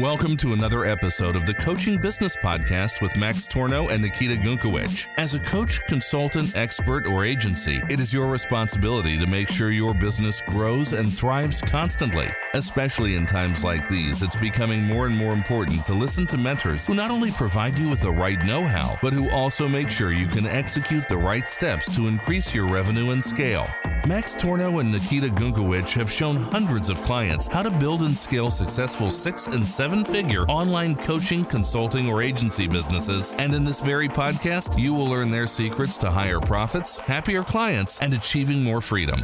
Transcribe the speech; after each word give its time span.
Welcome 0.00 0.38
to 0.38 0.54
another 0.54 0.86
episode 0.86 1.36
of 1.36 1.44
the 1.44 1.52
Coaching 1.52 1.98
Business 1.98 2.34
Podcast 2.34 3.02
with 3.02 3.18
Max 3.18 3.46
Torno 3.46 3.88
and 3.88 4.00
Nikita 4.00 4.36
Gunkowicz. 4.36 5.08
As 5.18 5.34
a 5.34 5.40
coach, 5.40 5.84
consultant, 5.84 6.56
expert, 6.56 7.06
or 7.06 7.22
agency, 7.22 7.82
it 7.90 8.00
is 8.00 8.10
your 8.10 8.26
responsibility 8.26 9.18
to 9.18 9.26
make 9.26 9.50
sure 9.50 9.70
your 9.70 9.92
business 9.92 10.40
grows 10.40 10.94
and 10.94 11.12
thrives 11.12 11.60
constantly. 11.60 12.30
Especially 12.54 13.14
in 13.14 13.26
times 13.26 13.62
like 13.62 13.86
these, 13.90 14.22
it's 14.22 14.36
becoming 14.36 14.82
more 14.84 15.04
and 15.04 15.14
more 15.14 15.34
important 15.34 15.84
to 15.84 15.92
listen 15.92 16.24
to 16.28 16.38
mentors 16.38 16.86
who 16.86 16.94
not 16.94 17.10
only 17.10 17.30
provide 17.32 17.76
you 17.76 17.90
with 17.90 18.00
the 18.00 18.10
right 18.10 18.42
know 18.46 18.64
how, 18.64 18.98
but 19.02 19.12
who 19.12 19.28
also 19.28 19.68
make 19.68 19.90
sure 19.90 20.12
you 20.12 20.28
can 20.28 20.46
execute 20.46 21.10
the 21.10 21.18
right 21.18 21.46
steps 21.46 21.94
to 21.94 22.08
increase 22.08 22.54
your 22.54 22.66
revenue 22.66 23.10
and 23.10 23.22
scale. 23.22 23.68
Max 24.06 24.34
Torno 24.34 24.78
and 24.78 24.90
Nikita 24.90 25.26
Gunkowicz 25.26 25.92
have 25.92 26.10
shown 26.10 26.34
hundreds 26.36 26.88
of 26.88 27.02
clients 27.02 27.46
how 27.46 27.62
to 27.62 27.70
build 27.70 28.02
and 28.02 28.16
scale 28.16 28.50
successful 28.50 29.10
six 29.10 29.46
and 29.46 29.68
seven 29.68 30.06
figure 30.06 30.44
online 30.46 30.96
coaching, 30.96 31.44
consulting, 31.44 32.08
or 32.08 32.22
agency 32.22 32.66
businesses. 32.66 33.34
And 33.34 33.54
in 33.54 33.62
this 33.62 33.80
very 33.80 34.08
podcast, 34.08 34.78
you 34.78 34.94
will 34.94 35.04
learn 35.04 35.28
their 35.28 35.46
secrets 35.46 35.98
to 35.98 36.10
higher 36.10 36.40
profits, 36.40 36.98
happier 36.98 37.42
clients, 37.42 38.00
and 38.00 38.14
achieving 38.14 38.64
more 38.64 38.80
freedom. 38.80 39.20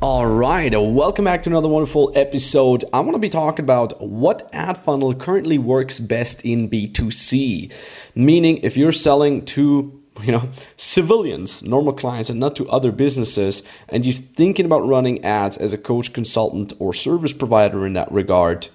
All 0.00 0.26
right, 0.26 0.72
welcome 0.72 1.24
back 1.24 1.42
to 1.42 1.50
another 1.50 1.68
wonderful 1.68 2.12
episode. 2.14 2.84
I 2.92 3.00
want 3.00 3.14
to 3.14 3.20
be 3.20 3.28
talking 3.28 3.64
about 3.64 4.00
what 4.00 4.48
ad 4.52 4.78
funnel 4.78 5.12
currently 5.12 5.58
works 5.58 5.98
best 5.98 6.44
in 6.44 6.70
B2C. 6.70 7.72
Meaning, 8.14 8.58
if 8.58 8.76
you're 8.76 8.92
selling 8.92 9.44
to 9.46 10.01
you 10.22 10.32
know 10.32 10.48
civilians 10.76 11.62
normal 11.62 11.92
clients 11.92 12.28
and 12.28 12.38
not 12.38 12.54
to 12.56 12.68
other 12.68 12.92
businesses 12.92 13.62
and 13.88 14.04
you're 14.04 14.14
thinking 14.14 14.66
about 14.66 14.86
running 14.86 15.24
ads 15.24 15.56
as 15.56 15.72
a 15.72 15.78
coach 15.78 16.12
consultant 16.12 16.72
or 16.78 16.92
service 16.92 17.32
provider 17.32 17.86
in 17.86 17.92
that 17.94 18.10
regard 18.12 18.68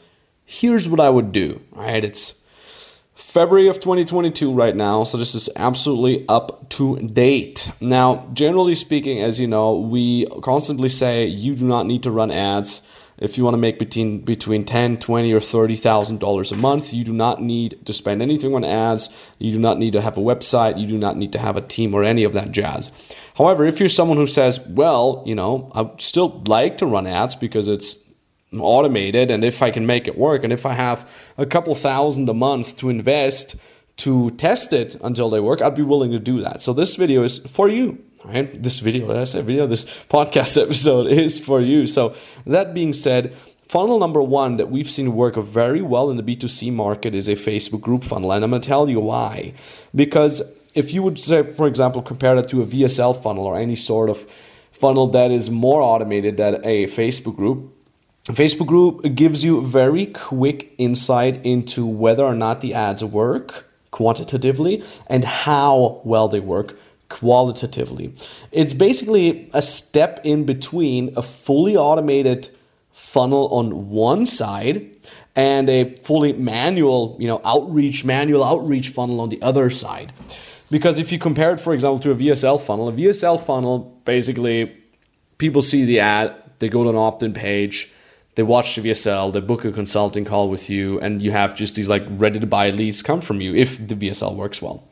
here's 0.46 0.90
what 0.90 1.00
i 1.00 1.10
would 1.10 1.32
do 1.32 1.62
right? 1.72 2.04
it's 2.04 2.44
february 3.14 3.68
of 3.68 3.80
2022 3.80 4.52
right 4.52 4.76
now 4.76 5.04
so 5.04 5.18
this 5.18 5.36
is 5.36 5.50
absolutely 5.56 6.26
up 6.28 6.68
to 6.70 6.98
date 7.00 7.70
now 7.80 8.28
generally 8.34 8.76
speaking 8.76 9.22
as 9.22 9.40
you 9.40 9.48
know 9.48 9.76
we 9.76 10.26
constantly 10.42 10.90
say 10.90 11.26
you 11.26 11.56
do 11.56 11.66
not 11.66 11.86
need 11.86 12.04
to 12.04 12.12
run 12.12 12.32
ads 12.32 12.88
if 13.20 13.38
you 13.38 13.44
want 13.44 13.54
to 13.54 13.58
make 13.58 13.80
between 13.80 14.20
between 14.20 14.64
10 14.64 15.00
20 15.00 15.34
or 15.34 15.40
30 15.40 15.76
thousand 15.76 16.20
dollars 16.20 16.52
a 16.52 16.56
month 16.56 16.94
you 16.94 17.04
do 17.04 17.14
not 17.14 17.42
need 17.42 17.86
to 17.86 17.94
spend 17.94 18.22
anything 18.22 18.54
on 18.54 18.64
ads. 18.64 19.16
You 19.40 19.52
do 19.52 19.60
not 19.60 19.78
need 19.78 19.94
to 19.94 20.02
have 20.02 20.18
a 20.18 20.22
website. 20.22 20.80
You 20.80 20.88
do 20.88 20.98
not 20.98 21.18
need 21.18 21.32
to 21.34 21.40
have 21.40 21.58
a 21.58 21.62
team 21.62 21.94
or 21.94 22.04
any 22.04 22.24
of 22.24 22.34
that 22.34 22.52
jazz. 22.52 22.92
However 23.36 23.66
if 23.66 23.80
you're 23.80 23.90
someone 23.90 24.18
who 24.18 24.28
says 24.28 24.60
well 24.68 25.24
you 25.26 25.36
know 25.36 25.72
i 25.76 25.90
still 26.00 26.42
like 26.46 26.78
to 26.78 26.86
run 26.86 27.08
ads 27.08 27.36
because 27.36 27.68
it's 27.68 28.04
automated 28.58 29.30
and 29.30 29.44
if 29.44 29.62
i 29.62 29.70
can 29.70 29.86
make 29.86 30.08
it 30.08 30.18
work 30.18 30.44
and 30.44 30.54
if 30.54 30.66
i 30.66 30.74
have 30.74 31.10
a 31.38 31.46
couple 31.46 31.76
thousand 31.76 32.30
a 32.30 32.34
month 32.34 32.78
to 32.78 32.90
invest 32.90 33.58
to 33.98 34.32
test 34.32 34.72
it 34.72 34.96
until 35.04 35.30
they 35.30 35.40
work 35.40 35.62
i'd 35.62 35.76
be 35.76 35.82
willing 35.84 36.12
to 36.12 36.20
do 36.20 36.42
that. 36.42 36.62
So 36.62 36.74
this 36.74 36.96
video 36.96 37.24
is 37.24 37.40
for 37.40 37.68
you 37.68 38.04
right? 38.28 38.62
This 38.62 38.80
video, 38.80 39.20
I 39.20 39.24
said 39.24 39.46
video, 39.46 39.68
this 39.68 39.86
podcast 40.10 40.62
episode 40.62 41.08
is 41.08 41.40
for 41.40 41.62
you. 41.62 41.88
So 41.88 42.16
that 42.46 42.74
being 42.74 42.94
said, 42.94 43.36
funnel 43.68 44.00
number 44.00 44.22
one 44.22 44.58
that 44.58 44.70
we've 44.70 44.92
seen 44.92 45.16
work 45.16 45.36
very 45.36 45.82
well 45.82 46.10
in 46.10 46.18
the 46.18 46.24
B2C 46.24 46.72
market 46.74 47.16
is 47.16 47.28
a 47.28 47.36
Facebook 47.36 47.82
group 47.82 48.04
funnel. 48.04 48.32
And 48.32 48.44
I'm 48.44 48.52
gonna 48.52 48.62
tell 48.62 48.90
you 48.90 49.00
why. 49.00 49.54
Because 49.96 50.56
if 50.76 50.94
you 50.94 51.02
would 51.04 51.20
say, 51.20 51.54
for 51.54 51.68
example, 51.68 52.02
compare 52.02 52.36
that 52.36 52.50
to 52.50 52.62
a 52.62 52.66
VSL 52.66 53.22
funnel 53.22 53.46
or 53.46 53.58
any 53.58 53.76
sort 53.76 54.10
of 54.10 54.30
funnel 54.72 55.08
that 55.08 55.32
is 55.32 55.50
more 55.50 55.82
automated 55.82 56.38
than 56.38 56.56
a 56.64 56.86
Facebook 56.86 57.36
group, 57.36 57.74
Facebook 58.26 58.68
group 58.68 59.16
gives 59.16 59.44
you 59.46 59.62
very 59.64 60.06
quick 60.08 60.76
insight 60.78 61.44
into 61.46 61.86
whether 61.86 62.26
or 62.26 62.36
not 62.36 62.60
the 62.60 62.74
ads 62.74 63.04
work 63.04 63.66
quantitatively 63.92 64.84
and 65.08 65.24
how 65.24 66.02
well 66.04 66.28
they 66.28 66.42
work 66.42 66.78
qualitatively. 67.10 68.14
It's 68.52 68.74
basically 68.74 69.50
a 69.54 69.62
step 69.62 70.20
in 70.24 70.46
between 70.46 71.14
a 71.16 71.22
fully 71.22 71.76
automated 71.76 72.50
funnel 72.92 73.48
on 73.50 73.90
one 73.90 74.26
side 74.26 74.90
and 75.36 75.70
a 75.70 75.96
fully 75.98 76.34
manual, 76.34 77.16
you 77.20 77.28
know, 77.28 77.42
outreach, 77.46 78.04
manual 78.04 78.44
outreach 78.44 78.90
funnel 78.90 79.22
on 79.22 79.30
the 79.30 79.42
other 79.42 79.70
side. 79.70 80.12
Because 80.70 81.00
if 81.00 81.12
you 81.12 81.20
compare 81.20 81.52
it, 81.52 81.60
for 81.60 81.74
example, 81.74 82.00
to 82.00 82.12
a 82.12 82.16
VSL 82.16 82.60
funnel, 82.60 82.90
a 82.90 82.92
VSL 82.92 83.42
funnel 83.44 84.02
basically 84.04 84.76
people 85.38 85.62
see 85.62 85.86
the 85.86 86.00
ad, 86.00 86.36
they 86.60 86.70
go 86.70 86.84
to 86.84 86.90
an 86.90 86.96
opt-in 86.96 87.34
page, 87.34 87.92
they 88.36 88.44
watch 88.44 88.76
the 88.76 88.82
VSL, 88.82 89.32
they 89.32 89.40
book 89.40 89.64
a 89.64 89.72
consulting 89.72 90.26
call 90.26 90.50
with 90.50 90.70
you, 90.70 91.00
and 91.00 91.22
you 91.22 91.32
have 91.32 91.56
just 91.56 91.76
these 91.76 91.88
like 91.88 92.04
ready 92.10 92.40
to 92.40 92.48
buy 92.48 92.70
leads 92.70 93.02
come 93.02 93.22
from 93.22 93.40
you 93.40 93.56
if 93.56 93.78
the 93.88 93.96
VSL 93.96 94.36
works 94.36 94.62
well. 94.62 94.84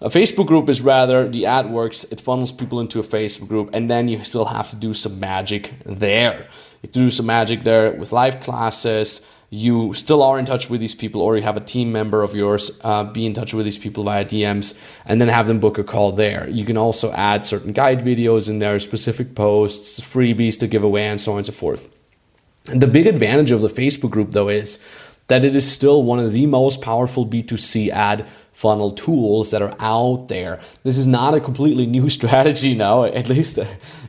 A 0.00 0.08
Facebook 0.08 0.46
group 0.46 0.68
is 0.68 0.80
rather 0.80 1.28
the 1.28 1.44
ad 1.44 1.70
works, 1.70 2.04
it 2.04 2.20
funnels 2.20 2.52
people 2.52 2.78
into 2.78 3.00
a 3.00 3.02
Facebook 3.02 3.48
group, 3.48 3.70
and 3.72 3.90
then 3.90 4.06
you 4.06 4.22
still 4.22 4.44
have 4.44 4.70
to 4.70 4.76
do 4.76 4.94
some 4.94 5.18
magic 5.18 5.72
there. 5.84 6.46
You 6.82 6.88
do 6.88 7.10
some 7.10 7.26
magic 7.26 7.64
there 7.64 7.90
with 7.90 8.12
live 8.12 8.38
classes. 8.38 9.26
You 9.50 9.92
still 9.94 10.22
are 10.22 10.38
in 10.38 10.46
touch 10.46 10.70
with 10.70 10.80
these 10.80 10.94
people, 10.94 11.20
or 11.20 11.36
you 11.36 11.42
have 11.42 11.56
a 11.56 11.60
team 11.60 11.90
member 11.90 12.22
of 12.22 12.36
yours 12.36 12.80
uh, 12.84 13.02
be 13.02 13.26
in 13.26 13.34
touch 13.34 13.52
with 13.54 13.64
these 13.64 13.78
people 13.78 14.04
via 14.04 14.24
DMs 14.24 14.78
and 15.04 15.20
then 15.20 15.26
have 15.26 15.48
them 15.48 15.58
book 15.58 15.78
a 15.78 15.84
call 15.84 16.12
there. 16.12 16.48
You 16.48 16.64
can 16.64 16.76
also 16.76 17.10
add 17.10 17.44
certain 17.44 17.72
guide 17.72 18.04
videos 18.04 18.48
in 18.48 18.60
there, 18.60 18.78
specific 18.78 19.34
posts, 19.34 19.98
freebies 19.98 20.60
to 20.60 20.68
give 20.68 20.84
away, 20.84 21.08
and 21.08 21.20
so 21.20 21.32
on 21.32 21.38
and 21.38 21.46
so 21.46 21.52
forth. 21.52 21.92
And 22.70 22.80
the 22.80 22.86
big 22.86 23.08
advantage 23.08 23.50
of 23.50 23.62
the 23.62 23.68
Facebook 23.68 24.10
group, 24.10 24.30
though, 24.30 24.48
is 24.48 24.80
that 25.28 25.44
it 25.44 25.54
is 25.54 25.70
still 25.70 26.02
one 26.02 26.18
of 26.18 26.32
the 26.32 26.46
most 26.46 26.82
powerful 26.82 27.26
B2C 27.26 27.90
ad 27.90 28.26
funnel 28.52 28.90
tools 28.90 29.50
that 29.52 29.62
are 29.62 29.76
out 29.78 30.26
there. 30.28 30.60
This 30.82 30.98
is 30.98 31.06
not 31.06 31.34
a 31.34 31.40
completely 31.40 31.86
new 31.86 32.08
strategy 32.18 32.74
now, 32.74 33.04
at 33.04 33.28
least 33.28 33.58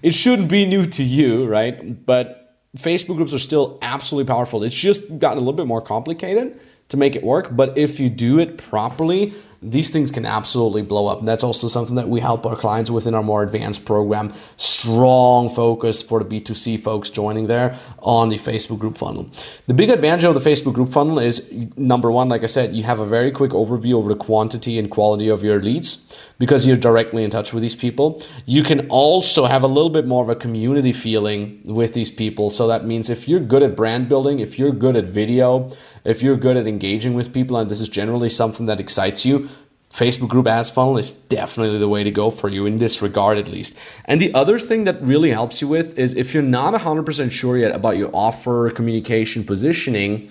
it 0.02 0.13
shouldn't 0.13 0.50
be 0.50 0.66
new 0.66 0.85
to 0.88 1.03
you, 1.03 1.46
right? 1.46 2.06
But 2.06 2.57
Facebook 2.78 3.18
groups 3.18 3.34
are 3.34 3.40
still 3.40 3.78
absolutely 3.81 4.28
powerful. 4.28 4.63
It's 4.63 4.75
just 4.75 5.19
gotten 5.19 5.38
a 5.38 5.41
little 5.41 5.53
bit 5.53 5.68
more 5.68 5.81
complicated 5.81 6.59
to 6.90 6.97
make 6.97 7.16
it 7.16 7.24
work, 7.24 7.56
but 7.56 7.78
if 7.78 8.00
you 8.00 8.09
do 8.09 8.40
it 8.40 8.57
properly, 8.57 9.34
these 9.61 9.89
things 9.89 10.09
can 10.09 10.25
absolutely 10.25 10.81
blow 10.81 11.07
up. 11.07 11.19
And 11.19 11.27
that's 11.27 11.43
also 11.43 11.67
something 11.67 11.95
that 11.95 12.07
we 12.07 12.21
help 12.21 12.45
our 12.45 12.55
clients 12.55 12.89
with 12.89 13.05
in 13.05 13.13
our 13.13 13.23
more 13.23 13.43
advanced 13.43 13.85
program. 13.85 14.33
Strong 14.55 15.49
focus 15.49 16.01
for 16.01 16.23
the 16.23 16.41
B2C 16.41 16.79
folks 16.79 17.09
joining 17.09 17.47
there 17.47 17.77
on 17.99 18.29
the 18.29 18.37
Facebook 18.37 18.79
group 18.79 18.97
funnel. 18.97 19.29
The 19.67 19.73
big 19.73 19.89
advantage 19.89 20.23
of 20.23 20.33
the 20.33 20.49
Facebook 20.49 20.73
group 20.73 20.89
funnel 20.89 21.19
is 21.19 21.51
number 21.75 22.09
one, 22.09 22.29
like 22.29 22.43
I 22.43 22.47
said, 22.47 22.73
you 22.73 22.83
have 22.83 22.99
a 22.99 23.05
very 23.05 23.31
quick 23.31 23.51
overview 23.51 23.93
over 23.93 24.09
the 24.09 24.19
quantity 24.19 24.79
and 24.79 24.89
quality 24.89 25.27
of 25.27 25.43
your 25.43 25.61
leads 25.61 26.17
because 26.37 26.65
you're 26.65 26.77
directly 26.77 27.23
in 27.25 27.29
touch 27.29 27.53
with 27.53 27.61
these 27.61 27.75
people. 27.75 28.23
You 28.45 28.63
can 28.63 28.87
also 28.89 29.45
have 29.45 29.61
a 29.61 29.67
little 29.67 29.89
bit 29.89 30.07
more 30.07 30.23
of 30.23 30.29
a 30.29 30.35
community 30.35 30.93
feeling 30.93 31.61
with 31.65 31.93
these 31.93 32.09
people. 32.09 32.49
So 32.49 32.65
that 32.67 32.85
means 32.85 33.09
if 33.09 33.27
you're 33.27 33.41
good 33.41 33.61
at 33.61 33.75
brand 33.75 34.07
building, 34.07 34.39
if 34.39 34.57
you're 34.57 34.71
good 34.71 34.95
at 34.95 35.05
video, 35.05 35.69
if 36.05 36.23
you're 36.23 36.37
good 36.37 36.55
at 36.55 36.65
engaging 36.65 37.13
with 37.13 37.33
people, 37.33 37.57
and 37.57 37.69
this 37.69 37.81
is 37.81 37.89
generally 37.89 38.29
something 38.29 38.67
that 38.67 38.79
excites 38.79 39.25
you, 39.25 39.48
Facebook 39.91 40.29
group 40.29 40.47
ads 40.47 40.69
funnel 40.69 40.97
is 40.97 41.11
definitely 41.11 41.79
the 41.79 41.89
way 41.89 42.03
to 42.03 42.11
go 42.11 42.29
for 42.29 42.47
you 42.47 42.66
in 42.66 42.77
this 42.77 43.01
regard, 43.01 43.38
at 43.38 43.47
least. 43.47 43.75
And 44.05 44.22
the 44.22 44.33
other 44.33 44.59
thing 44.59 44.83
that 44.83 45.01
really 45.01 45.31
helps 45.31 45.61
you 45.61 45.67
with 45.67 45.97
is 45.97 46.16
if 46.16 46.33
you're 46.33 46.44
not 46.44 46.73
100% 46.73 47.31
sure 47.31 47.57
yet 47.57 47.75
about 47.75 47.97
your 47.97 48.09
offer, 48.13 48.69
communication, 48.69 49.44
positioning, 49.44 50.29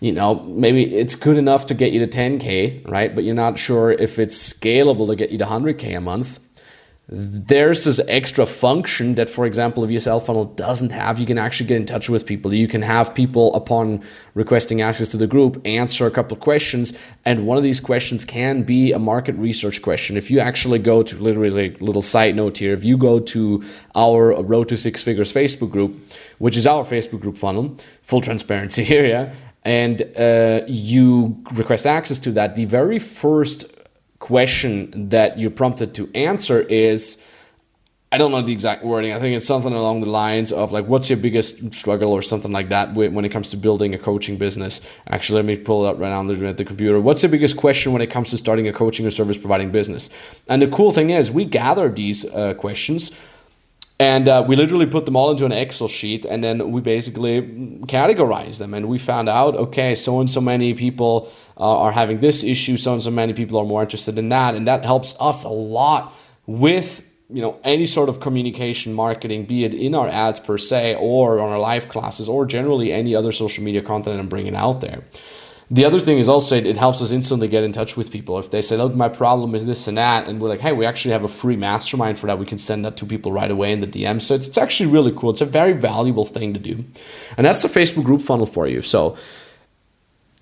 you 0.00 0.12
know, 0.12 0.40
maybe 0.44 0.96
it's 0.96 1.14
good 1.14 1.38
enough 1.38 1.66
to 1.66 1.74
get 1.74 1.92
you 1.92 2.04
to 2.04 2.06
10K, 2.06 2.88
right? 2.90 3.14
But 3.14 3.24
you're 3.24 3.34
not 3.34 3.58
sure 3.58 3.90
if 3.90 4.18
it's 4.18 4.36
scalable 4.52 5.06
to 5.06 5.16
get 5.16 5.30
you 5.30 5.38
to 5.38 5.46
100K 5.46 5.96
a 5.96 6.00
month 6.00 6.38
there's 7.12 7.84
this 7.84 7.98
extra 8.06 8.46
function 8.46 9.16
that, 9.16 9.28
for 9.28 9.44
example, 9.44 9.82
a 9.82 9.88
VSL 9.88 10.24
funnel 10.24 10.44
doesn't 10.44 10.90
have. 10.90 11.18
You 11.18 11.26
can 11.26 11.38
actually 11.38 11.66
get 11.66 11.76
in 11.76 11.84
touch 11.84 12.08
with 12.08 12.24
people. 12.24 12.54
You 12.54 12.68
can 12.68 12.82
have 12.82 13.16
people, 13.16 13.52
upon 13.56 14.04
requesting 14.34 14.80
access 14.80 15.08
to 15.08 15.16
the 15.16 15.26
group, 15.26 15.60
answer 15.64 16.06
a 16.06 16.10
couple 16.12 16.36
of 16.36 16.40
questions. 16.40 16.96
And 17.24 17.48
one 17.48 17.56
of 17.56 17.64
these 17.64 17.80
questions 17.80 18.24
can 18.24 18.62
be 18.62 18.92
a 18.92 19.00
market 19.00 19.34
research 19.34 19.82
question. 19.82 20.16
If 20.16 20.30
you 20.30 20.38
actually 20.38 20.78
go 20.78 21.02
to 21.02 21.16
literally 21.16 21.74
a 21.74 21.84
little 21.84 22.02
side 22.02 22.36
note 22.36 22.58
here, 22.58 22.74
if 22.74 22.84
you 22.84 22.96
go 22.96 23.18
to 23.18 23.64
our 23.96 24.40
Road 24.40 24.68
to 24.68 24.76
Six 24.76 25.02
Figures 25.02 25.32
Facebook 25.32 25.72
group, 25.72 25.96
which 26.38 26.56
is 26.56 26.64
our 26.64 26.84
Facebook 26.84 27.20
group 27.20 27.36
funnel, 27.36 27.76
full 28.02 28.20
transparency 28.20 28.84
here, 28.92 29.04
yeah, 29.04 29.34
and 29.64 30.02
uh, 30.16 30.60
you 30.68 31.42
request 31.54 31.86
access 31.86 32.20
to 32.20 32.30
that, 32.32 32.54
the 32.54 32.66
very 32.66 33.00
first 33.00 33.64
question 34.20 35.08
that 35.08 35.38
you're 35.38 35.50
prompted 35.50 35.94
to 35.96 36.08
answer 36.14 36.60
is 36.60 37.20
I 38.12 38.18
don't 38.18 38.32
know 38.32 38.42
the 38.42 38.52
exact 38.52 38.84
wording. 38.84 39.12
I 39.12 39.20
think 39.20 39.36
it's 39.36 39.46
something 39.46 39.72
along 39.72 40.00
the 40.00 40.08
lines 40.08 40.50
of 40.50 40.72
like, 40.72 40.86
what's 40.86 41.08
your 41.08 41.16
biggest 41.16 41.74
struggle 41.76 42.10
or 42.10 42.22
something 42.22 42.50
like 42.50 42.68
that 42.70 42.92
when 42.94 43.24
it 43.24 43.28
comes 43.28 43.50
to 43.50 43.56
building 43.56 43.94
a 43.94 43.98
coaching 43.98 44.36
business. 44.36 44.84
Actually, 45.06 45.36
let 45.36 45.44
me 45.44 45.56
pull 45.56 45.86
it 45.86 45.90
up 45.90 46.00
right 46.00 46.08
now 46.08 46.48
at 46.48 46.56
the 46.56 46.64
computer. 46.64 47.00
What's 47.00 47.22
your 47.22 47.30
biggest 47.30 47.56
question 47.56 47.92
when 47.92 48.02
it 48.02 48.08
comes 48.08 48.30
to 48.30 48.36
starting 48.36 48.66
a 48.66 48.72
coaching 48.72 49.06
or 49.06 49.12
service 49.12 49.38
providing 49.38 49.70
business? 49.70 50.10
And 50.48 50.60
the 50.60 50.66
cool 50.66 50.90
thing 50.90 51.10
is, 51.10 51.30
we 51.30 51.44
gather 51.44 51.88
these 51.88 52.24
uh, 52.24 52.54
questions 52.54 53.16
And 54.00 54.28
uh, 54.28 54.42
we 54.48 54.56
literally 54.56 54.86
put 54.86 55.04
them 55.04 55.14
all 55.14 55.30
into 55.30 55.44
an 55.44 55.52
Excel 55.52 55.86
sheet 55.86 56.24
and 56.24 56.42
then 56.42 56.72
we 56.72 56.80
basically 56.80 57.42
categorize 57.82 58.58
them. 58.58 58.72
And 58.72 58.88
we 58.88 58.96
found 58.96 59.28
out, 59.28 59.54
okay, 59.56 59.94
so 59.94 60.20
and 60.20 60.30
so 60.30 60.40
many 60.40 60.72
people 60.72 61.30
uh, 61.58 61.78
are 61.80 61.92
having 61.92 62.20
this 62.20 62.42
issue, 62.42 62.78
so 62.78 62.94
and 62.94 63.02
so 63.02 63.10
many 63.10 63.34
people 63.34 63.58
are 63.58 63.66
more 63.66 63.82
interested 63.82 64.16
in 64.16 64.30
that. 64.30 64.54
And 64.54 64.66
that 64.66 64.86
helps 64.86 65.14
us 65.20 65.44
a 65.44 65.50
lot 65.50 66.14
with 66.46 67.04
you 67.28 67.42
know 67.42 67.60
any 67.62 67.84
sort 67.84 68.08
of 68.08 68.18
communication 68.20 68.92
marketing 68.92 69.44
be 69.44 69.62
it 69.64 69.72
in 69.72 69.94
our 69.94 70.08
ads 70.08 70.40
per 70.40 70.58
se 70.58 70.96
or 70.96 71.38
on 71.38 71.48
our 71.50 71.60
live 71.60 71.88
classes 71.88 72.28
or 72.28 72.44
generally 72.44 72.92
any 72.92 73.14
other 73.14 73.30
social 73.30 73.62
media 73.62 73.80
content 73.80 74.18
i'm 74.18 74.28
bringing 74.28 74.56
out 74.56 74.80
there 74.80 75.04
the 75.72 75.84
other 75.84 76.00
thing 76.00 76.18
is 76.18 76.28
also 76.28 76.56
it, 76.56 76.66
it 76.66 76.76
helps 76.76 77.00
us 77.00 77.12
instantly 77.12 77.46
get 77.46 77.62
in 77.62 77.72
touch 77.72 77.96
with 77.96 78.10
people. 78.10 78.38
If 78.40 78.50
they 78.50 78.60
say, 78.60 78.76
look, 78.76 78.94
my 78.94 79.08
problem 79.08 79.54
is 79.54 79.66
this 79.66 79.86
and 79.86 79.96
that, 79.96 80.26
and 80.26 80.40
we're 80.40 80.48
like, 80.48 80.60
hey, 80.60 80.72
we 80.72 80.84
actually 80.84 81.12
have 81.12 81.22
a 81.22 81.28
free 81.28 81.56
mastermind 81.56 82.18
for 82.18 82.26
that, 82.26 82.40
we 82.40 82.46
can 82.46 82.58
send 82.58 82.84
that 82.84 82.96
to 82.96 83.06
people 83.06 83.30
right 83.30 83.50
away 83.50 83.70
in 83.70 83.78
the 83.78 83.86
DM. 83.86 84.20
So 84.20 84.34
it's, 84.34 84.48
it's 84.48 84.58
actually 84.58 84.90
really 84.90 85.12
cool. 85.12 85.30
It's 85.30 85.40
a 85.40 85.46
very 85.46 85.72
valuable 85.72 86.24
thing 86.24 86.52
to 86.54 86.60
do. 86.60 86.84
And 87.36 87.46
that's 87.46 87.62
the 87.62 87.68
Facebook 87.68 88.04
group 88.04 88.20
funnel 88.20 88.46
for 88.46 88.66
you. 88.66 88.82
So 88.82 89.16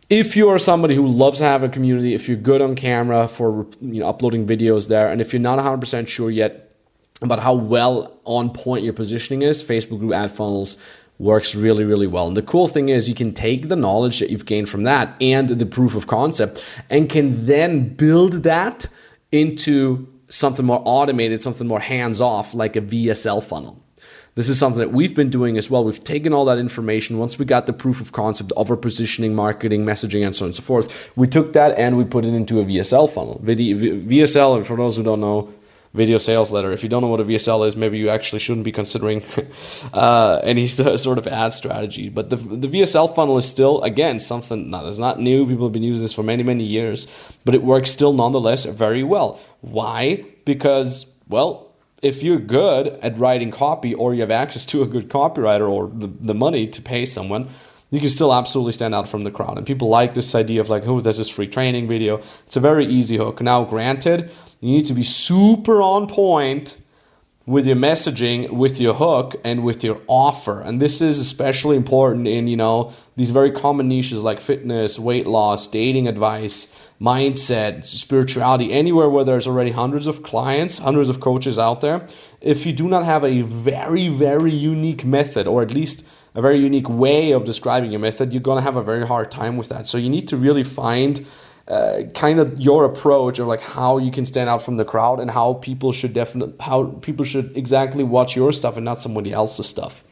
if 0.08 0.34
you 0.34 0.48
are 0.48 0.58
somebody 0.58 0.94
who 0.94 1.06
loves 1.06 1.38
to 1.38 1.44
have 1.44 1.62
a 1.62 1.69
community, 1.69 2.14
if 2.14 2.26
you're 2.26 2.38
good 2.38 2.62
on 2.62 2.74
camera 2.74 3.28
for 3.28 3.66
you 3.82 4.00
know, 4.00 4.08
uploading 4.08 4.46
videos 4.46 4.88
there, 4.88 5.10
and 5.10 5.20
if 5.20 5.34
you're 5.34 5.40
not 5.40 5.58
100% 5.58 6.08
sure 6.08 6.31
yet 6.31 6.74
about 7.20 7.40
how 7.40 7.52
well 7.52 8.19
on 8.24 8.48
point 8.48 8.82
your 8.82 8.94
positioning 8.94 9.42
is, 9.42 9.62
Facebook 9.62 9.98
group 9.98 10.14
ad 10.14 10.31
funnels 10.31 10.78
works 11.19 11.55
really, 11.55 11.85
really 11.85 12.06
well. 12.06 12.29
And 12.29 12.37
the 12.37 12.43
cool 12.43 12.69
thing 12.69 12.88
is 12.88 13.09
you 13.09 13.15
can 13.15 13.35
take 13.35 13.69
the 13.69 13.76
knowledge 13.76 14.20
that 14.20 14.31
you've 14.31 14.47
gained 14.47 14.69
from 14.69 14.85
that 14.85 15.17
and 15.20 15.49
the 15.49 15.67
proof 15.67 15.94
of 15.94 16.06
concept 16.06 16.62
and 16.88 17.11
can 17.11 17.47
then 17.47 17.94
build 17.94 18.44
that 18.44 18.87
into 19.32 20.06
something 20.29 20.65
more 20.65 20.82
automated, 20.85 21.43
something 21.43 21.67
more 21.67 21.81
hands 21.81 22.20
off, 22.20 22.55
like 22.55 22.76
a 22.76 22.81
VSL 22.81 23.43
funnel. 23.43 23.82
This 24.35 24.49
is 24.49 24.56
something 24.56 24.79
that 24.79 24.93
we've 24.93 25.17
been 25.17 25.31
doing 25.31 25.59
as 25.59 25.69
well. 25.69 25.82
We've 25.82 26.05
taken 26.05 26.32
all 26.32 26.44
that 26.44 26.59
information 26.59 27.19
once 27.19 27.41
we 27.41 27.44
got 27.44 27.67
the 27.67 27.73
proof 27.73 28.00
of 28.00 28.12
concept 28.12 28.53
of 28.53 28.70
our 28.70 28.76
positioning, 28.76 29.35
marketing, 29.35 29.85
messaging, 29.85 30.25
and 30.25 30.37
so 30.37 30.44
on 30.44 30.50
and 30.50 30.55
so 30.55 30.62
forth. 30.62 31.11
We 31.17 31.26
took 31.26 31.55
that 31.55 31.76
and 31.76 31.97
we 31.97 32.05
put 32.05 32.25
it 32.25 32.35
into 32.35 32.61
a 32.61 32.65
VSL 32.65 33.12
funnel. 33.12 33.41
VSL, 33.43 34.65
for 34.65 34.76
those 34.76 34.97
who 34.97 35.03
don't 35.03 35.20
know, 35.20 35.53
video 35.98 36.16
sales 36.16 36.50
letter. 36.50 36.72
If 36.72 36.82
you 36.82 36.88
don't 36.88 37.02
know 37.02 37.08
what 37.08 37.20
a 37.20 37.24
VSL 37.24 37.66
is, 37.66 37.76
maybe 37.76 37.98
you 37.98 38.08
actually 38.08 38.38
shouldn't 38.38 38.64
be 38.64 38.72
considering 38.72 39.22
uh, 39.92 40.40
any 40.42 40.66
sort 41.06 41.18
of 41.18 41.26
ad 41.26 41.52
strategy. 41.52 42.08
But 42.08 42.30
the, 42.30 42.36
the 42.36 42.68
VSL 42.68 43.14
funnel 43.14 43.36
is 43.36 43.46
still, 43.46 43.82
again, 43.82 44.20
something 44.20 44.70
that 44.70 44.84
is 44.86 44.98
not 44.98 45.20
new. 45.20 45.46
People 45.46 45.66
have 45.66 45.72
been 45.72 45.82
using 45.82 46.04
this 46.04 46.14
for 46.14 46.22
many, 46.22 46.42
many 46.42 46.64
years, 46.64 47.08
but 47.44 47.54
it 47.54 47.62
works 47.62 47.90
still 47.90 48.12
nonetheless 48.12 48.64
very 48.64 49.02
well. 49.02 49.38
Why? 49.60 50.24
Because, 50.44 51.12
well, 51.28 51.74
if 52.00 52.22
you're 52.22 52.38
good 52.38 52.86
at 53.02 53.18
writing 53.18 53.50
copy 53.50 53.92
or 53.92 54.14
you 54.14 54.20
have 54.20 54.30
access 54.30 54.64
to 54.66 54.82
a 54.82 54.86
good 54.86 55.08
copywriter 55.08 55.68
or 55.68 55.88
the, 55.88 56.06
the 56.06 56.34
money 56.34 56.68
to 56.68 56.80
pay 56.80 57.04
someone, 57.04 57.48
you 57.90 58.00
can 58.00 58.11
still 58.11 58.35
absolutely 58.35 58.73
stand 58.73 58.94
out 58.94 59.08
from 59.08 59.25
the 59.25 59.31
crowd. 59.31 59.56
And 59.56 59.67
people 59.67 59.88
like 59.88 60.14
this 60.14 60.35
idea 60.35 60.61
of 60.61 60.69
like, 60.69 60.87
oh, 60.87 61.00
there's 61.00 61.19
this 61.19 61.29
free 61.29 61.49
training 61.49 61.88
video. 61.88 62.20
It's 62.46 62.56
a 62.56 62.61
very 62.61 62.87
easy 62.87 63.17
hook. 63.17 63.40
Now, 63.40 63.64
granted, 63.64 64.31
you 64.61 64.73
need 64.73 64.87
to 64.87 64.94
be 64.94 65.05
super 65.05 65.81
on 65.81 66.06
point 66.06 66.79
with 67.46 67.67
your 67.67 67.76
messaging, 67.76 68.50
with 68.50 68.79
your 68.79 68.93
hook, 68.93 69.35
and 69.43 69.64
with 69.64 69.82
your 69.82 69.99
offer. 70.06 70.61
And 70.61 70.82
this 70.82 71.00
is 71.00 71.19
especially 71.19 71.79
important 71.79 72.29
in, 72.29 72.46
you 72.46 72.58
know, 72.58 72.93
these 73.17 73.31
very 73.31 73.50
common 73.50 73.88
niches 73.88 74.23
like 74.23 74.38
fitness, 74.38 74.99
weight 74.99 75.26
loss, 75.26 75.67
dating 75.67 76.06
advice, 76.06 76.75
mindset, 77.00 77.87
spirituality, 77.87 78.70
anywhere 78.70 79.08
where 79.08 79.25
there's 79.25 79.46
already 79.46 79.70
hundreds 79.70 80.06
of 80.06 80.23
clients, 80.23 80.76
hundreds 80.76 81.08
of 81.08 81.20
coaches 81.20 81.58
out 81.58 81.81
there. 81.81 82.06
If 82.43 82.67
you 82.67 82.75
do 82.75 82.87
not 82.87 83.06
have 83.06 83.25
a 83.25 83.41
very, 83.41 84.08
very 84.08 84.52
unique 84.52 85.06
method, 85.06 85.46
or 85.46 85.62
at 85.62 85.70
least 85.70 86.06
a 86.34 86.42
very 86.42 86.60
unique 86.60 86.88
way 86.88 87.32
of 87.32 87.44
describing 87.44 87.90
your 87.90 88.00
method, 88.00 88.32
you're 88.32 88.42
going 88.42 88.58
to 88.58 88.62
have 88.62 88.76
a 88.76 88.82
very 88.82 89.06
hard 89.06 89.30
time 89.30 89.56
with 89.56 89.69
that. 89.69 89.86
So 89.86 89.98
you 89.98 90.08
need 90.08 90.28
to 90.28 90.36
really 90.36 90.62
find 90.62 91.26
uh, 91.69 92.04
kind 92.14 92.40
of 92.40 92.58
your 92.58 92.86
approach 92.86 93.38
of 93.38 93.46
like 93.46 93.60
how 93.60 93.98
you 93.98 94.10
can 94.10 94.25
stand 94.25 94.48
out 94.48 94.62
from 94.62 94.78
the 94.78 94.84
crowd 94.86 95.20
and 95.20 95.30
how 95.30 95.52
people 95.54 95.92
should 95.92 96.14
definitely 96.14 96.54
how 96.60 96.84
people 97.02 97.26
should 97.26 97.54
exactly 97.56 98.02
watch 98.02 98.34
your 98.34 98.52
stuff 98.52 98.76
and 98.76 98.86
not 98.86 98.98
somebody 99.02 99.34
else's 99.34 99.66
stuff 99.66 100.02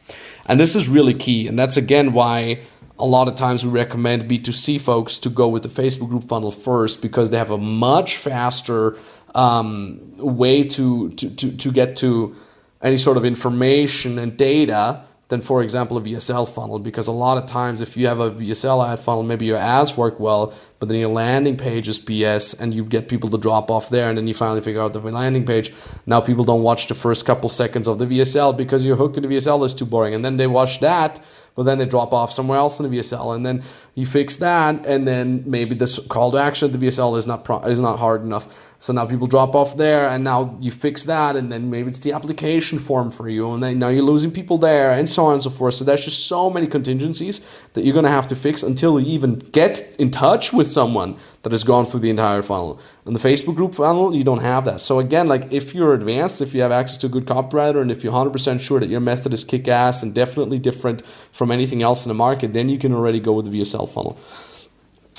and 0.47 0.59
this 0.59 0.75
is 0.75 0.87
really 0.87 1.15
key 1.15 1.47
and 1.47 1.57
that's 1.57 1.75
again 1.75 2.13
why 2.13 2.59
a 2.99 3.05
lot 3.07 3.27
of 3.27 3.35
times 3.35 3.65
we 3.65 3.71
recommend 3.71 4.29
b2c 4.29 4.79
folks 4.79 5.17
to 5.17 5.29
go 5.29 5.47
with 5.47 5.63
the 5.63 5.69
facebook 5.69 6.09
group 6.09 6.25
funnel 6.25 6.51
first 6.51 7.01
because 7.01 7.31
they 7.31 7.39
have 7.39 7.49
a 7.49 7.57
much 7.57 8.17
faster 8.17 8.95
um, 9.33 10.15
way 10.17 10.63
to, 10.63 11.09
to, 11.11 11.35
to, 11.35 11.57
to 11.57 11.71
get 11.71 11.95
to 11.95 12.35
any 12.83 12.97
sort 12.97 13.17
of 13.17 13.25
information 13.25 14.19
and 14.19 14.37
data 14.37 15.03
than, 15.29 15.41
for 15.41 15.61
example, 15.61 15.97
a 15.97 16.01
VSL 16.01 16.47
funnel. 16.49 16.79
Because 16.79 17.07
a 17.07 17.11
lot 17.11 17.37
of 17.37 17.49
times, 17.49 17.81
if 17.81 17.97
you 17.97 18.07
have 18.07 18.19
a 18.19 18.31
VSL 18.31 18.87
ad 18.87 18.99
funnel, 18.99 19.23
maybe 19.23 19.45
your 19.45 19.57
ads 19.57 19.97
work 19.97 20.19
well, 20.19 20.53
but 20.79 20.87
then 20.87 20.97
your 20.97 21.09
landing 21.09 21.57
page 21.57 21.89
is 21.89 21.99
BS 21.99 22.59
and 22.59 22.73
you 22.73 22.85
get 22.85 23.09
people 23.09 23.29
to 23.29 23.37
drop 23.37 23.69
off 23.69 23.89
there. 23.89 24.09
And 24.09 24.17
then 24.17 24.27
you 24.27 24.33
finally 24.33 24.61
figure 24.61 24.81
out 24.81 24.93
the 24.93 24.99
landing 24.99 25.45
page. 25.45 25.73
Now 26.05 26.21
people 26.21 26.43
don't 26.43 26.63
watch 26.63 26.87
the 26.87 26.95
first 26.95 27.25
couple 27.25 27.49
seconds 27.49 27.87
of 27.87 27.99
the 27.99 28.05
VSL 28.05 28.55
because 28.55 28.85
your 28.85 28.95
hook 28.95 29.17
in 29.17 29.23
the 29.23 29.29
VSL 29.29 29.63
is 29.65 29.73
too 29.73 29.85
boring. 29.85 30.13
And 30.13 30.23
then 30.23 30.37
they 30.37 30.47
watch 30.47 30.79
that 30.79 31.19
but 31.57 31.63
then 31.63 31.79
they 31.79 31.85
drop 31.85 32.13
off 32.13 32.31
somewhere 32.31 32.59
else 32.59 32.79
in 32.79 32.87
the 32.87 32.97
VSL, 32.99 33.35
and 33.35 33.43
then 33.43 33.63
you 33.95 34.05
fix 34.05 34.35
that, 34.35 34.85
and 34.85 35.07
then 35.07 35.43
maybe 35.47 35.73
this 35.73 35.97
call 36.07 36.31
to 36.31 36.37
action 36.37 36.71
at 36.71 36.79
the 36.79 36.85
VSL 36.85 37.17
is 37.17 37.25
not 37.25 37.43
pro- 37.43 37.63
is 37.63 37.81
not 37.81 37.97
hard 37.97 38.21
enough. 38.21 38.76
So 38.79 38.93
now 38.93 39.07
people 39.07 39.25
drop 39.25 39.55
off 39.55 39.75
there, 39.75 40.07
and 40.07 40.23
now 40.23 40.55
you 40.59 40.69
fix 40.69 41.03
that, 41.05 41.35
and 41.35 41.51
then 41.51 41.71
maybe 41.71 41.89
it's 41.89 42.01
the 42.01 42.11
application 42.11 42.77
form 42.77 43.09
for 43.09 43.27
you, 43.27 43.51
and 43.51 43.63
then 43.63 43.79
now 43.79 43.89
you're 43.89 44.03
losing 44.03 44.29
people 44.29 44.59
there, 44.59 44.91
and 44.91 45.09
so 45.09 45.25
on 45.25 45.33
and 45.33 45.43
so 45.43 45.49
forth. 45.49 45.73
So 45.73 45.83
there's 45.83 46.05
just 46.05 46.27
so 46.27 46.51
many 46.51 46.67
contingencies 46.67 47.41
that 47.73 47.83
you're 47.83 47.95
gonna 47.95 48.09
have 48.09 48.27
to 48.27 48.35
fix 48.35 48.61
until 48.61 48.99
you 48.99 49.11
even 49.11 49.39
get 49.39 49.95
in 49.97 50.11
touch 50.11 50.53
with 50.53 50.69
someone 50.69 51.17
that 51.41 51.51
has 51.51 51.63
gone 51.63 51.87
through 51.87 52.01
the 52.01 52.11
entire 52.11 52.43
funnel. 52.43 52.79
In 53.07 53.13
the 53.13 53.19
Facebook 53.19 53.55
group 53.55 53.73
funnel, 53.73 54.15
you 54.15 54.23
don't 54.23 54.41
have 54.41 54.65
that. 54.65 54.79
So 54.79 54.99
again, 54.99 55.27
like 55.27 55.51
if 55.51 55.73
you're 55.73 55.95
advanced, 55.95 56.39
if 56.41 56.53
you 56.53 56.61
have 56.61 56.71
access 56.71 56.99
to 56.99 57.07
a 57.07 57.09
good 57.09 57.25
copywriter, 57.25 57.81
and 57.81 57.89
if 57.89 58.03
you're 58.03 58.13
100% 58.13 58.61
sure 58.61 58.79
that 58.79 58.89
your 58.89 58.99
method 58.99 59.33
is 59.33 59.43
kick 59.43 59.67
ass 59.67 60.03
and 60.03 60.13
definitely 60.13 60.59
different 60.59 61.03
from 61.31 61.49
anything 61.49 61.81
else 61.81 62.05
in 62.05 62.09
the 62.09 62.13
market, 62.13 62.53
then 62.53 62.69
you 62.69 62.77
can 62.77 62.93
already 62.93 63.19
go 63.19 63.33
with 63.33 63.45
the 63.45 63.59
VSL 63.59 63.89
funnel 63.89 64.19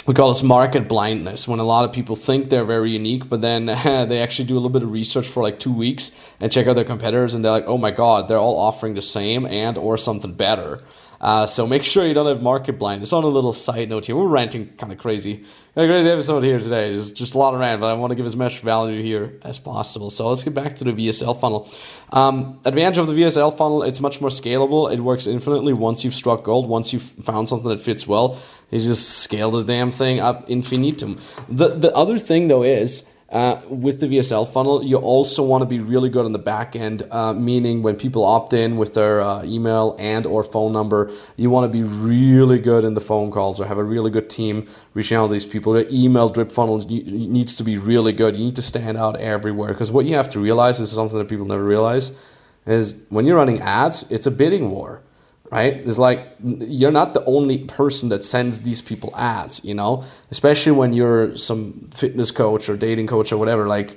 we 0.09 0.15
call 0.15 0.33
this 0.33 0.43
market 0.43 0.89
blindness 0.89 1.47
when 1.47 1.59
a 1.59 1.65
lot 1.65 1.85
of 1.85 1.93
people 1.93 2.17
think 2.17 2.49
they're 2.49 2.65
very 2.65 2.91
unique, 2.91 3.29
but 3.29 3.43
then 3.43 3.67
they 4.09 4.23
actually 4.23 4.47
do 4.47 4.55
a 4.55 4.57
little 4.57 4.71
bit 4.71 4.83
of 4.83 4.91
research 4.91 5.29
for 5.29 5.43
like 5.43 5.61
two 5.61 5.73
weeks 5.73 6.19
and 6.41 6.51
check 6.51 6.67
out 6.67 6.77
their 6.77 6.85
competitors, 6.85 7.35
and 7.35 7.45
they're 7.45 7.53
like, 7.53 7.67
oh 7.67 7.77
my 7.77 7.91
god, 7.91 8.27
they're 8.27 8.39
all 8.39 8.59
offering 8.59 8.95
the 8.95 9.03
same 9.03 9.45
and 9.45 9.77
or 9.77 9.99
something 9.99 10.33
better. 10.33 10.79
Uh, 11.21 11.47
so 11.47 11.67
make 11.67 11.83
sure 11.83 12.07
you 12.07 12.15
don't 12.15 12.27
have 12.27 12.43
market 12.43 12.79
blindness. 12.79 13.13
On 13.13 13.25
a 13.25 13.27
little 13.27 13.53
side 13.53 13.89
note 13.89 14.07
here, 14.07 14.17
we're 14.17 14.27
ranting 14.27 14.69
kind 14.77 14.93
of 14.93 14.99
crazy. 14.99 15.45
Got 15.75 15.85
a 15.85 15.89
crazy 15.89 16.11
episode 16.11 16.45
here 16.45 16.59
today. 16.59 16.91
There's 16.91 17.13
just 17.13 17.35
a 17.35 17.39
lot 17.39 17.55
of 17.55 17.61
rant, 17.61 17.81
but 17.81 17.89
I 17.89 17.95
want 17.95 18.11
to 18.11 18.15
give 18.15 18.27
as 18.27 18.37
much 18.37 18.61
value 18.61 19.03
here 19.03 19.39
as 19.43 19.59
possible. 19.59 20.11
So 20.11 20.29
let's 20.29 20.45
get 20.45 20.55
back 20.55 20.77
to 20.77 20.85
the 20.85 20.93
VSL 20.93 21.41
funnel. 21.41 21.71
Um, 22.13 22.61
advantage 22.65 22.99
of 22.99 23.07
the 23.09 23.15
VSL 23.15 23.57
funnel, 23.57 23.83
it's 23.83 24.01
much 24.01 24.21
more 24.21 24.31
scalable. 24.31 24.93
It 24.93 25.01
works 25.01 25.27
infinitely 25.27 25.73
once 25.73 26.05
you've 26.05 26.15
struck 26.15 26.45
gold. 26.45 26.69
Once 26.69 26.93
you've 26.93 27.03
found 27.03 27.49
something 27.49 27.69
that 27.69 27.81
fits 27.81 28.07
well, 28.07 28.39
you 28.71 28.79
just 28.79 29.09
scale 29.09 29.51
the 29.51 29.65
damn 29.65 29.91
thing 29.91 30.21
up 30.21 30.49
infinitum. 30.49 31.19
The 31.49 31.69
the 31.69 31.95
other 31.97 32.19
thing 32.19 32.49
though 32.49 32.63
is 32.63 33.11
uh, 33.31 33.61
with 33.69 34.01
the 34.01 34.07
VSL 34.07 34.51
funnel, 34.51 34.83
you 34.83 34.97
also 34.97 35.45
want 35.45 35.61
to 35.61 35.67
be 35.67 35.81
really 35.81 36.09
good 36.09 36.25
on 36.25 36.33
the 36.33 36.39
back 36.39 36.75
end, 36.75 37.03
uh, 37.11 37.35
meaning 37.35 37.83
when 37.83 37.95
people 37.95 38.25
opt 38.25 38.55
in 38.55 38.79
with 38.79 38.95
their 38.95 39.21
uh, 39.21 39.45
email 39.45 39.95
and 39.99 40.25
or 40.25 40.43
phone 40.43 40.73
number, 40.73 41.13
you 41.37 41.51
want 41.51 41.71
to 41.71 41.73
be 41.73 41.83
really 41.83 42.59
good 42.59 42.85
in 42.85 42.95
the 42.95 43.03
phone 43.03 43.31
calls 43.31 43.61
or 43.61 43.67
have 43.67 43.77
a 43.77 43.85
really 43.85 44.11
good 44.11 44.31
team 44.31 44.67
reaching 44.95 45.19
out 45.19 45.27
to 45.27 45.33
these 45.35 45.45
people. 45.45 45.79
Your 45.79 45.87
email 45.91 46.31
drip 46.31 46.51
funnel 46.51 46.79
needs 46.79 47.55
to 47.57 47.63
be 47.63 47.77
really 47.77 48.13
good. 48.13 48.35
You 48.35 48.47
need 48.47 48.57
to 48.57 48.63
stand 48.63 48.97
out 48.97 49.21
everywhere 49.21 49.75
because 49.75 49.91
what 49.91 50.07
you 50.07 50.15
have 50.15 50.31
to 50.31 50.41
realize 50.41 50.81
is 50.81 50.91
something 50.91 51.19
that 51.19 51.29
people 51.29 51.45
never 51.45 51.65
realize 51.65 52.19
is 52.65 52.99
when 53.11 53.27
you're 53.27 53.37
running 53.37 53.61
ads, 53.61 54.11
it's 54.11 54.27
a 54.27 54.31
bidding 54.31 54.71
war 54.71 55.03
right? 55.51 55.75
It's 55.75 55.99
like 55.99 56.27
you're 56.43 56.91
not 56.91 57.15
the 57.15 57.25
only 57.25 57.59
person 57.59 58.09
that 58.11 58.25
sends 58.25 58.61
these 58.61 58.81
people 58.81 59.15
ads, 59.17 59.65
you 59.65 59.75
know, 59.75 60.05
especially 60.31 60.73
when 60.73 60.93
you're 60.93 61.37
some 61.37 61.89
fitness 61.95 62.31
coach 62.31 62.69
or 62.69 62.77
dating 62.77 63.07
coach 63.07 63.33
or 63.33 63.39
whatever. 63.39 63.67
Like, 63.67 63.97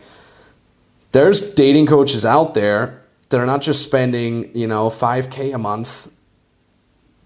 there's 1.12 1.54
dating 1.54 1.88
coaches 1.88 2.26
out 2.26 2.54
there 2.54 3.02
that 3.30 3.40
are 3.40 3.46
not 3.46 3.62
just 3.62 3.82
spending, 3.82 4.56
you 4.56 4.68
know, 4.68 4.90
5K 4.90 5.54
a 5.54 5.58
month 5.58 6.10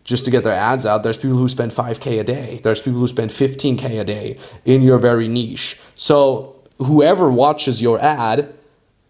just 0.03 0.25
to 0.25 0.31
get 0.31 0.43
their 0.43 0.53
ads 0.53 0.85
out. 0.85 1.03
There's 1.03 1.17
people 1.17 1.37
who 1.37 1.47
spend 1.47 1.71
5K 1.71 2.19
a 2.19 2.23
day, 2.23 2.59
there's 2.63 2.81
people 2.81 2.99
who 2.99 3.07
spend 3.07 3.31
15K 3.31 3.99
a 3.99 4.03
day 4.03 4.37
in 4.63 4.81
your 4.81 4.97
very 4.97 5.27
niche. 5.27 5.79
So, 5.95 6.55
whoever 6.77 7.29
watches 7.29 7.81
your 7.81 7.99
ad, 7.99 8.53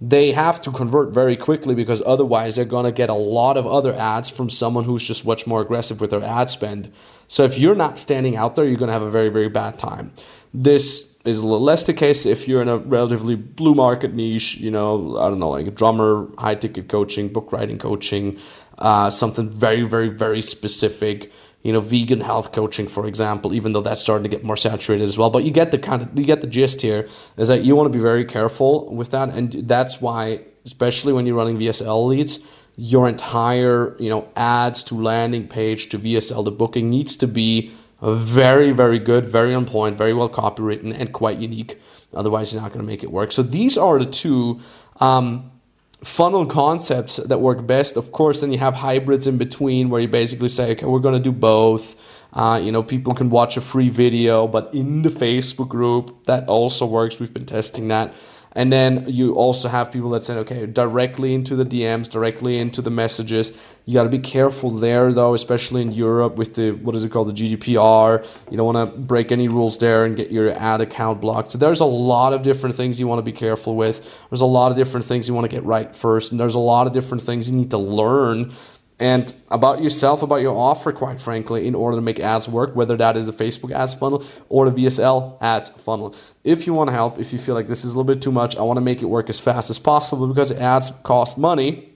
they 0.02 0.32
have 0.32 0.62
to 0.62 0.72
convert 0.72 1.14
very 1.14 1.38
quickly 1.38 1.74
because 1.74 2.02
otherwise 2.06 2.56
they're 2.56 2.66
going 2.66 2.86
to 2.86 2.92
get 2.92 3.10
a 3.10 3.14
lot 3.14 3.56
of 3.56 3.66
other 3.66 3.94
ads 3.94 4.30
from 4.30 4.50
someone 4.50 4.84
who's 4.84 5.04
just 5.04 5.25
much 5.25 5.48
more 5.48 5.62
aggressive 5.62 6.02
with 6.02 6.10
their 6.10 6.24
ad 6.24 6.50
spend. 6.50 6.92
So 7.28 7.44
if 7.44 7.58
you're 7.58 7.75
not 7.75 7.98
standing 7.98 8.36
out 8.36 8.56
there, 8.56 8.66
you're 8.66 8.78
going 8.78 8.90
to 8.90 8.94
have 8.94 9.02
a 9.02 9.10
very, 9.10 9.30
very 9.30 9.50
bad 9.50 9.80
time. 9.80 10.12
This 10.54 11.18
is 11.25 11.44
less 11.44 11.86
the 11.86 11.94
case 11.94 12.25
if 12.25 12.48
you're 12.48 12.62
in 12.62 12.70
a 12.70 12.78
relatively 12.78 13.36
blue 13.36 13.74
market 13.74 14.14
niche, 14.14 14.58
you 14.58 14.70
know, 14.70 15.18
I 15.18 15.30
don't 15.30 15.40
know, 15.40 15.50
like 15.50 15.68
a 15.68 15.72
drummer, 15.72 16.28
high 16.38 16.56
ticket 16.56 16.88
coaching, 16.88 17.30
book 17.30 17.52
writing 17.52 17.80
coaching, 17.80 18.38
uh, 18.78 19.10
something 19.10 19.50
very, 19.50 19.84
very, 19.84 20.10
very 20.10 20.42
specific 20.42 21.32
you 21.66 21.74
know, 21.74 21.80
vegan 21.80 22.22
health 22.22 22.52
coaching, 22.52 22.88
for 22.88 23.08
example, 23.08 23.52
even 23.52 23.74
though 23.74 23.82
that's 23.82 24.00
starting 24.00 24.22
to 24.22 24.30
get 24.30 24.44
more 24.44 24.56
saturated 24.56 25.04
as 25.04 25.18
well. 25.18 25.32
But 25.32 25.46
you 25.46 25.50
get 25.50 25.72
the 25.72 25.80
kind 25.80 26.04
of 26.04 26.10
you 26.16 26.24
get 26.24 26.42
the 26.42 26.48
gist 26.48 26.84
here 26.84 27.10
is 27.38 27.48
that 27.48 27.64
you 27.64 27.76
want 27.76 27.92
to 27.92 27.98
be 27.98 28.02
very 28.02 28.24
careful 28.24 28.94
with 28.94 29.10
that, 29.10 29.30
and 29.30 29.52
that's 29.68 30.00
why, 30.00 30.42
especially 30.64 31.12
when 31.12 31.26
you're 31.26 31.36
running 31.36 31.58
VSL 31.58 32.08
leads, 32.08 32.48
your 32.76 33.10
entire 33.10 33.98
you 33.98 34.12
know 34.12 34.30
ads 34.36 34.84
to 34.84 34.94
landing 34.94 35.48
page 35.48 35.90
to 35.90 35.98
VSL 35.98 36.46
to 36.46 36.52
booking 36.52 36.88
needs 36.88 37.18
to 37.18 37.28
be 37.28 37.72
very 38.00 38.70
very 38.70 39.00
good, 39.00 39.26
very 39.26 39.56
on 39.56 39.66
point, 39.66 39.98
very 39.98 40.14
well 40.14 40.30
copywritten, 40.30 40.96
and 40.96 41.14
quite 41.14 41.40
unique. 41.40 41.82
Otherwise, 42.14 42.54
you're 42.54 42.62
not 42.62 42.74
going 42.74 42.86
to 42.86 42.88
make 42.88 43.04
it 43.04 43.12
work. 43.12 43.32
So 43.32 43.42
these 43.42 43.76
are 43.76 43.98
the 43.98 44.06
two. 44.06 44.60
Um, 45.00 45.50
funnel 46.06 46.46
concepts 46.46 47.16
that 47.18 47.42
work 47.42 47.66
best. 47.66 47.98
Of 47.98 48.12
course, 48.12 48.42
then 48.42 48.52
you 48.54 48.60
have 48.60 48.76
hybrids 48.76 49.26
in 49.26 49.38
between 49.38 49.90
where 49.90 50.00
you 50.00 50.08
basically 50.08 50.50
say, 50.50 50.72
okay, 50.74 50.86
we're 50.86 51.00
going 51.00 51.16
to 51.16 51.20
do 51.20 51.32
both. 51.32 51.96
Uh, 52.32 52.60
you 52.62 52.72
know, 52.72 52.84
people 52.84 53.14
can 53.16 53.30
watch 53.30 53.58
a 53.58 53.62
free 53.62 53.90
video, 53.90 54.48
but 54.48 54.74
in 54.74 55.02
the 55.02 55.10
Facebook 55.10 55.68
group, 55.68 56.26
that 56.26 56.48
also 56.48 56.86
works. 56.86 57.20
We've 57.20 57.34
been 57.34 57.46
testing 57.46 57.88
that. 57.88 58.14
And 58.56 58.72
then 58.72 59.04
you 59.08 59.36
also 59.36 59.68
have 59.68 59.92
people 59.92 60.10
that 60.12 60.24
say, 60.24 60.36
okay, 60.38 60.66
directly 60.66 61.34
into 61.34 61.58
the 61.58 61.66
DMs, 61.66 62.10
directly 62.10 62.58
into 62.58 62.82
the 62.82 62.90
messages. 62.90 63.58
You 63.84 63.94
got 63.94 64.04
to 64.04 64.10
be 64.10 64.20
careful 64.20 64.72
there, 64.72 65.12
though, 65.12 65.34
especially 65.34 65.82
in 65.82 65.92
Europe 65.92 66.38
with 66.38 66.56
the, 66.56 66.72
what 66.72 66.96
is 66.96 67.04
it 67.04 67.12
called, 67.12 67.28
the 67.28 67.34
GDPR. 67.34 68.26
You 68.50 68.58
don't 68.58 68.74
want 68.74 68.94
to 68.94 68.98
break 68.98 69.34
any 69.34 69.50
rules 69.50 69.78
there 69.78 70.06
and 70.06 70.16
get 70.16 70.32
your 70.32 70.50
ad 70.52 70.80
account 70.80 71.20
blocked. 71.20 71.52
So 71.52 71.58
there's 71.58 71.82
a 71.82 71.86
lot 71.86 72.32
of 72.32 72.44
different 72.44 72.76
things 72.76 72.98
you 72.98 73.08
want 73.08 73.20
to 73.20 73.24
be 73.24 73.34
careful 73.34 73.76
with. 73.76 74.24
There's 74.30 74.42
a 74.42 74.46
lot 74.46 74.72
of 74.72 74.78
different 74.78 75.06
things 75.06 75.28
you 75.28 75.34
want 75.34 75.50
to 75.50 75.56
get 75.56 75.64
right 75.66 75.94
first. 75.94 76.32
And 76.32 76.40
there's 76.40 76.56
a 76.56 76.60
lot 76.60 76.88
of 76.88 76.94
different 76.94 77.24
things 77.24 77.50
you 77.50 77.56
need 77.56 77.72
to 77.72 77.78
learn 77.78 78.54
and 79.00 79.34
about 79.50 79.82
yourself, 79.82 80.22
about 80.22 80.38
your 80.38 80.56
offer, 80.56 80.92
quite 80.94 81.22
frankly, 81.22 81.68
in 81.68 81.75
order 81.75 81.98
to 81.98 82.02
make 82.02 82.20
ads 82.20 82.48
work, 82.48 82.75
whether 82.75 82.96
that 82.96 83.18
is 83.18 83.28
a 83.28 83.34
Facebook 83.34 83.72
ads 83.72 83.94
funnel 83.94 84.24
or 84.48 84.70
the 84.70 84.86
VSL 84.86 85.38
ads 85.42 85.70
funnel. 85.70 86.16
If 86.44 86.66
you 86.66 86.74
want 86.74 86.90
to 86.90 86.94
help, 86.94 87.20
if 87.20 87.34
you 87.34 87.40
feel 87.40 87.56
like 87.56 87.68
this 87.68 87.84
is 87.84 87.94
a 87.94 87.98
little 87.98 88.14
bit 88.14 88.22
too 88.22 88.32
much, 88.32 88.56
I 88.56 88.62
want 88.62 88.78
to 88.78 88.82
make 88.82 89.02
it 89.02 89.06
work 89.06 89.30
as 89.30 89.40
fast 89.40 89.70
as 89.70 89.80
possible 89.80 90.28
because 90.28 90.52
ads 90.52 90.92
cost 91.04 91.38
money. 91.38 91.90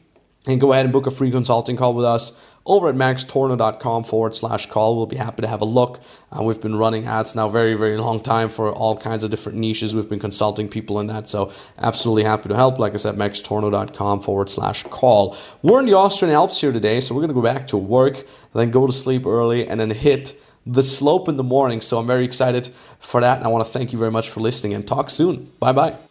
And 0.47 0.59
go 0.59 0.71
ahead 0.73 0.85
and 0.85 0.93
book 0.93 1.05
a 1.05 1.11
free 1.11 1.31
consulting 1.31 1.75
call 1.75 1.93
with 1.93 2.05
us 2.05 2.41
over 2.65 2.87
at 2.87 2.95
maxtorno.com 2.95 4.03
forward 4.03 4.35
slash 4.35 4.67
call. 4.67 4.95
We'll 4.95 5.07
be 5.07 5.17
happy 5.17 5.41
to 5.41 5.47
have 5.47 5.61
a 5.61 5.65
look. 5.65 5.99
Uh, 6.31 6.43
we've 6.43 6.61
been 6.61 6.75
running 6.75 7.07
ads 7.07 7.35
now 7.35 7.49
very, 7.49 7.73
very 7.73 7.97
long 7.97 8.21
time 8.21 8.49
for 8.49 8.71
all 8.71 8.95
kinds 8.95 9.23
of 9.23 9.31
different 9.31 9.57
niches. 9.57 9.95
We've 9.95 10.07
been 10.07 10.19
consulting 10.19 10.69
people 10.69 10.99
in 10.99 11.07
that. 11.07 11.27
So 11.27 11.51
absolutely 11.79 12.23
happy 12.23 12.47
to 12.49 12.55
help. 12.55 12.77
Like 12.77 12.93
I 12.93 12.97
said, 12.97 13.15
maxtorno.com 13.15 14.21
forward 14.21 14.49
slash 14.49 14.83
call. 14.83 15.35
We're 15.61 15.79
in 15.79 15.87
the 15.87 15.95
Austrian 15.95 16.33
Alps 16.33 16.61
here 16.61 16.71
today. 16.71 16.99
So 16.99 17.15
we're 17.15 17.21
going 17.21 17.29
to 17.29 17.33
go 17.33 17.41
back 17.41 17.67
to 17.67 17.77
work, 17.77 18.25
then 18.53 18.71
go 18.71 18.85
to 18.85 18.93
sleep 18.93 19.25
early, 19.25 19.67
and 19.67 19.79
then 19.79 19.89
hit 19.89 20.39
the 20.65 20.83
slope 20.83 21.27
in 21.27 21.37
the 21.37 21.43
morning. 21.43 21.81
So 21.81 21.97
I'm 21.97 22.07
very 22.07 22.25
excited 22.25 22.69
for 22.99 23.19
that. 23.21 23.37
And 23.37 23.45
I 23.45 23.49
want 23.49 23.65
to 23.65 23.71
thank 23.71 23.91
you 23.91 23.97
very 23.97 24.11
much 24.11 24.29
for 24.29 24.41
listening 24.41 24.73
and 24.73 24.87
talk 24.87 25.09
soon. 25.09 25.51
Bye 25.59 25.71
bye. 25.71 26.08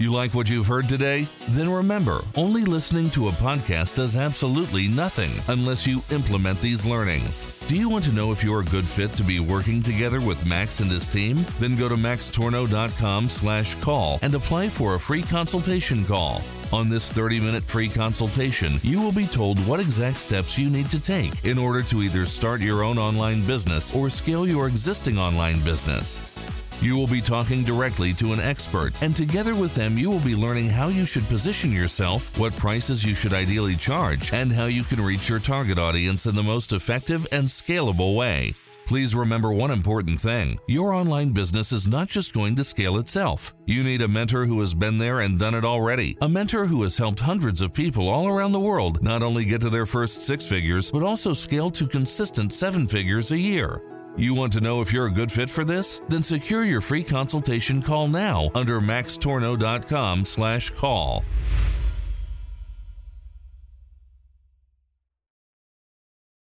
You 0.00 0.12
like 0.12 0.32
what 0.32 0.48
you've 0.48 0.68
heard 0.68 0.88
today? 0.88 1.26
Then 1.48 1.68
remember, 1.68 2.20
only 2.36 2.62
listening 2.62 3.10
to 3.10 3.26
a 3.26 3.32
podcast 3.32 3.96
does 3.96 4.16
absolutely 4.16 4.86
nothing 4.86 5.32
unless 5.48 5.88
you 5.88 6.02
implement 6.12 6.60
these 6.60 6.86
learnings. 6.86 7.52
Do 7.66 7.76
you 7.76 7.88
want 7.88 8.04
to 8.04 8.12
know 8.12 8.30
if 8.30 8.44
you're 8.44 8.60
a 8.60 8.66
good 8.66 8.86
fit 8.86 9.10
to 9.14 9.24
be 9.24 9.40
working 9.40 9.82
together 9.82 10.20
with 10.20 10.46
Max 10.46 10.78
and 10.78 10.88
his 10.88 11.08
team? 11.08 11.44
Then 11.58 11.74
go 11.74 11.88
to 11.88 11.96
maxtorno.com 11.96 13.28
slash 13.28 13.74
call 13.80 14.20
and 14.22 14.36
apply 14.36 14.68
for 14.68 14.94
a 14.94 15.00
free 15.00 15.22
consultation 15.22 16.04
call. 16.04 16.42
On 16.72 16.88
this 16.88 17.10
30 17.10 17.40
minute 17.40 17.64
free 17.64 17.88
consultation, 17.88 18.74
you 18.82 19.00
will 19.00 19.10
be 19.10 19.26
told 19.26 19.58
what 19.66 19.80
exact 19.80 20.18
steps 20.18 20.56
you 20.56 20.70
need 20.70 20.88
to 20.90 21.00
take 21.00 21.44
in 21.44 21.58
order 21.58 21.82
to 21.82 22.02
either 22.04 22.24
start 22.24 22.60
your 22.60 22.84
own 22.84 22.98
online 22.98 23.42
business 23.42 23.92
or 23.96 24.10
scale 24.10 24.46
your 24.46 24.68
existing 24.68 25.18
online 25.18 25.58
business. 25.64 26.37
You 26.80 26.96
will 26.96 27.08
be 27.08 27.20
talking 27.20 27.64
directly 27.64 28.12
to 28.14 28.32
an 28.32 28.38
expert, 28.38 28.92
and 29.02 29.14
together 29.14 29.56
with 29.56 29.74
them, 29.74 29.98
you 29.98 30.10
will 30.10 30.20
be 30.20 30.36
learning 30.36 30.68
how 30.68 30.88
you 30.88 31.04
should 31.04 31.26
position 31.26 31.72
yourself, 31.72 32.36
what 32.38 32.56
prices 32.56 33.04
you 33.04 33.16
should 33.16 33.34
ideally 33.34 33.74
charge, 33.74 34.32
and 34.32 34.52
how 34.52 34.66
you 34.66 34.84
can 34.84 35.04
reach 35.04 35.28
your 35.28 35.40
target 35.40 35.76
audience 35.78 36.26
in 36.26 36.36
the 36.36 36.42
most 36.42 36.72
effective 36.72 37.26
and 37.32 37.48
scalable 37.48 38.14
way. 38.14 38.54
Please 38.86 39.14
remember 39.14 39.52
one 39.52 39.70
important 39.70 40.18
thing 40.18 40.58
your 40.66 40.94
online 40.94 41.30
business 41.30 41.72
is 41.72 41.86
not 41.88 42.08
just 42.08 42.32
going 42.32 42.54
to 42.54 42.64
scale 42.64 42.96
itself. 42.96 43.54
You 43.66 43.84
need 43.84 44.00
a 44.00 44.08
mentor 44.08 44.46
who 44.46 44.60
has 44.60 44.72
been 44.72 44.96
there 44.96 45.20
and 45.20 45.38
done 45.38 45.54
it 45.54 45.64
already, 45.64 46.16
a 46.22 46.28
mentor 46.28 46.64
who 46.64 46.84
has 46.84 46.96
helped 46.96 47.20
hundreds 47.20 47.60
of 47.60 47.74
people 47.74 48.08
all 48.08 48.28
around 48.28 48.52
the 48.52 48.60
world 48.60 49.02
not 49.02 49.22
only 49.22 49.44
get 49.44 49.60
to 49.62 49.68
their 49.68 49.84
first 49.84 50.22
six 50.22 50.46
figures, 50.46 50.90
but 50.90 51.02
also 51.02 51.34
scale 51.34 51.70
to 51.72 51.86
consistent 51.86 52.54
seven 52.54 52.86
figures 52.86 53.32
a 53.32 53.36
year. 53.36 53.82
You 54.18 54.34
want 54.34 54.52
to 54.54 54.60
know 54.60 54.80
if 54.80 54.92
you're 54.92 55.06
a 55.06 55.12
good 55.12 55.30
fit 55.30 55.48
for 55.48 55.64
this? 55.64 56.00
Then 56.08 56.24
secure 56.24 56.64
your 56.64 56.80
free 56.80 57.04
consultation 57.04 57.80
call 57.80 58.08
now 58.08 58.50
under 58.52 58.80
maxtorno.com/call. 58.80 61.24